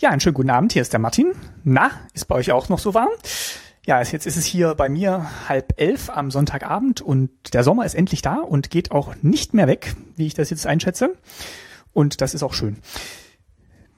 [0.00, 0.72] Ja, einen schönen guten Abend.
[0.72, 1.32] Hier ist der Martin.
[1.64, 3.08] Na, ist bei euch auch noch so warm?
[3.84, 7.94] Ja, jetzt ist es hier bei mir halb elf am Sonntagabend und der Sommer ist
[7.94, 11.14] endlich da und geht auch nicht mehr weg, wie ich das jetzt einschätze.
[11.92, 12.76] Und das ist auch schön.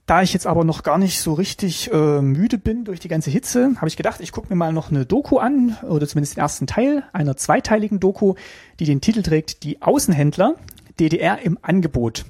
[0.07, 3.28] Da ich jetzt aber noch gar nicht so richtig äh, müde bin durch die ganze
[3.28, 6.40] Hitze, habe ich gedacht, ich gucke mir mal noch eine Doku an, oder zumindest den
[6.40, 8.37] ersten Teil einer zweiteiligen Doku,
[8.78, 10.54] die den Titel trägt Die Außenhändler,
[10.98, 12.24] DDR im Angebot.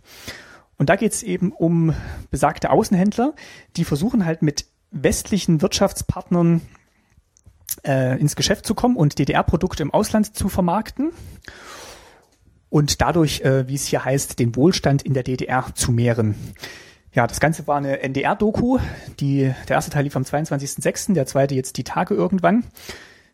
[0.81, 1.95] Und da geht es eben um
[2.31, 3.35] besagte Außenhändler,
[3.77, 6.63] die versuchen halt mit westlichen Wirtschaftspartnern
[7.87, 11.11] äh, ins Geschäft zu kommen und DDR-Produkte im Ausland zu vermarkten
[12.71, 16.35] und dadurch, äh, wie es hier heißt, den Wohlstand in der DDR zu mehren.
[17.13, 18.79] Ja, das Ganze war eine NDR-Doku.
[19.19, 22.65] Die, der erste Teil lief am 22.06., der zweite jetzt die Tage irgendwann.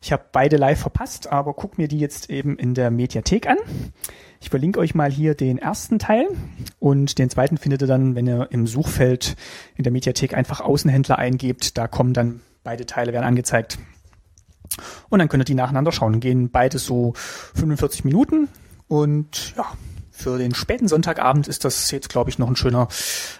[0.06, 3.56] Ich habe beide live verpasst, aber guck mir die jetzt eben in der Mediathek an.
[4.41, 6.28] Ich verlinke euch mal hier den ersten Teil
[6.78, 9.34] und den zweiten findet ihr dann, wenn ihr im Suchfeld
[9.74, 11.77] in der Mediathek einfach Außenhändler eingebt.
[11.77, 13.78] Da kommen dann beide Teile werden angezeigt.
[15.08, 16.20] Und dann könnt ihr die nacheinander schauen.
[16.20, 17.14] Gehen beide so
[17.56, 18.47] 45 Minuten
[18.86, 19.64] und ja,
[20.12, 22.86] für den späten Sonntagabend ist das jetzt, glaube ich, noch ein schöner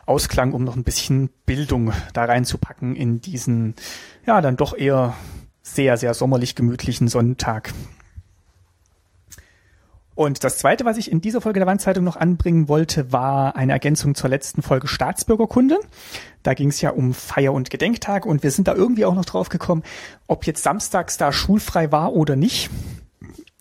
[0.05, 3.77] Ausklang, um noch ein bisschen Bildung da reinzupacken in diesen,
[4.27, 5.15] ja, dann doch eher
[5.67, 7.73] sehr, sehr sommerlich gemütlichen Sonntag.
[10.15, 13.73] Und das zweite, was ich in dieser Folge der Wandzeitung noch anbringen wollte, war eine
[13.73, 15.79] Ergänzung zur letzten Folge Staatsbürgerkunde.
[16.43, 19.27] Da ging es ja um Feier- und Gedenktag und wir sind da irgendwie auch noch
[19.27, 19.83] drauf gekommen,
[20.27, 22.71] ob jetzt samstags da schulfrei war oder nicht.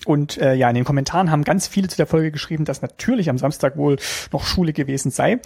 [0.05, 3.29] Und äh, ja, in den Kommentaren haben ganz viele zu der Folge geschrieben, dass natürlich
[3.29, 3.97] am Samstag wohl
[4.31, 5.41] noch Schule gewesen sei.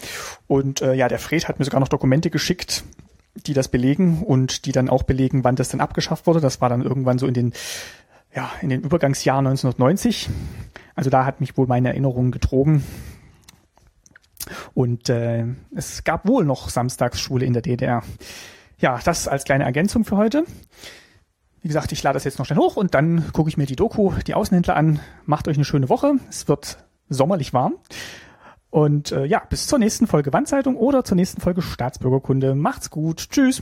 [0.46, 2.84] Und äh, ja, der Fred hat mir sogar noch Dokumente geschickt,
[3.34, 6.40] die das belegen und die dann auch belegen, wann das dann abgeschafft wurde.
[6.40, 7.52] Das war dann irgendwann so in den
[8.34, 10.30] ja, in den Übergangsjahren 1990.
[10.94, 12.84] Also da hat mich wohl meine Erinnerung getrogen.
[14.74, 18.02] Und äh, es gab wohl noch Samstagsschule in der DDR.
[18.78, 20.44] Ja, das als kleine Ergänzung für heute.
[21.62, 23.76] Wie gesagt, ich lade das jetzt noch schnell hoch und dann gucke ich mir die
[23.76, 25.00] Doku, die Außenhändler an.
[25.26, 26.14] Macht euch eine schöne Woche.
[26.30, 26.78] Es wird
[27.08, 27.74] sommerlich warm.
[28.70, 32.54] Und äh, ja, bis zur nächsten Folge Wandzeitung oder zur nächsten Folge Staatsbürgerkunde.
[32.54, 33.30] Macht's gut.
[33.30, 33.60] Tschüss.